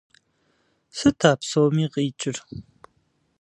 [0.97, 2.37] Сыт а псоми къикӏыр?!